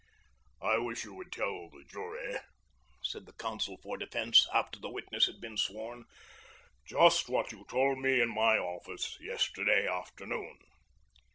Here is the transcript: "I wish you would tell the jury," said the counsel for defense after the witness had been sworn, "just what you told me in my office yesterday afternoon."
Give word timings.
"I 0.63 0.79
wish 0.79 1.03
you 1.03 1.13
would 1.13 1.31
tell 1.31 1.69
the 1.69 1.83
jury," 1.87 2.35
said 3.03 3.27
the 3.27 3.33
counsel 3.33 3.77
for 3.83 3.97
defense 3.97 4.47
after 4.51 4.79
the 4.79 4.89
witness 4.89 5.27
had 5.27 5.39
been 5.39 5.57
sworn, 5.57 6.05
"just 6.87 7.29
what 7.29 7.51
you 7.51 7.65
told 7.69 7.99
me 7.99 8.19
in 8.19 8.29
my 8.33 8.57
office 8.57 9.19
yesterday 9.21 9.85
afternoon." 9.87 10.57